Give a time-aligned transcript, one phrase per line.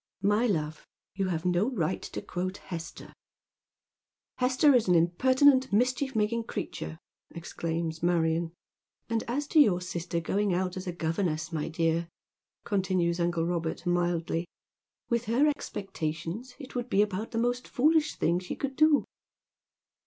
[0.39, 4.87] "My love, you have no right to quote Hester." 48 Dead MetCs SImcs." Hester is
[4.87, 6.97] an impertinent, mischief making creature,"
[7.29, 8.51] exclaims Marion."
[9.11, 12.07] And as to your sister going out as a governess, my dear,"
[12.63, 14.47] continues uncle Robert mildly,"
[15.11, 19.05] with her expectations it would be about the most foolish thing she could do."